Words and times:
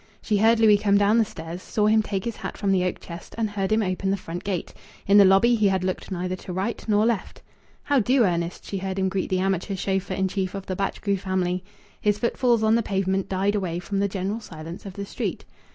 She 0.19 0.37
heard 0.37 0.59
Louis 0.59 0.79
come 0.79 0.97
down 0.97 1.19
the 1.19 1.25
stairs, 1.25 1.61
saw 1.61 1.85
him 1.85 2.01
take 2.01 2.25
his 2.25 2.37
hat 2.37 2.57
from 2.57 2.71
the 2.71 2.83
oak 2.85 2.99
chest 2.99 3.35
and 3.37 3.51
heard 3.51 3.71
him 3.71 3.83
open 3.83 4.09
the 4.09 4.17
front 4.17 4.43
gate. 4.43 4.73
In 5.05 5.19
the 5.19 5.25
lobby 5.25 5.53
he 5.53 5.67
had 5.67 5.83
looked 5.83 6.09
neither 6.09 6.35
to 6.37 6.51
right 6.51 6.83
nor 6.87 7.05
left. 7.05 7.43
"How 7.83 7.99
do, 7.99 8.23
Ernest!" 8.25 8.65
she 8.65 8.79
heard 8.79 8.97
him 8.97 9.09
greet 9.09 9.29
the 9.29 9.37
amateur 9.37 9.75
chauffeur 9.75 10.15
in 10.15 10.27
chief 10.27 10.55
of 10.55 10.65
the 10.65 10.75
Batchgrew 10.75 11.17
family. 11.19 11.63
His 12.01 12.17
footfalls 12.17 12.63
on 12.63 12.73
the 12.73 12.81
pavement 12.81 13.29
died 13.29 13.53
away 13.53 13.75
into 13.75 13.97
the 13.99 14.07
general 14.07 14.39
silence 14.39 14.87
of 14.87 14.93
the 14.93 15.05
street. 15.05 15.45